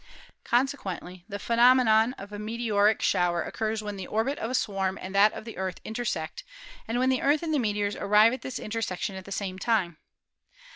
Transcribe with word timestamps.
Conse 0.43 0.75
quently 0.75 1.25
the 1.29 1.37
phenomenon 1.37 2.13
of 2.13 2.31
a 2.33 2.39
meteoric 2.39 3.03
shower 3.03 3.43
occurs 3.43 3.83
when 3.83 3.97
the 3.97 4.07
orbit 4.07 4.39
of 4.39 4.49
a 4.49 4.55
swarm 4.55 4.97
and 4.99 5.13
that 5.13 5.31
of 5.33 5.45
the 5.45 5.57
Earth 5.57 5.79
intersect 5.85 6.43
and 6.87 6.97
when 6.97 7.09
the 7.09 7.21
Earth 7.21 7.43
and 7.43 7.53
the 7.53 7.59
meteors 7.59 7.95
arrive 7.95 8.33
at 8.33 8.41
this 8.41 8.57
inter 8.57 8.81
section 8.81 9.15
at 9.15 9.25
the 9.25 9.31
same 9.31 9.59
time. 9.59 9.97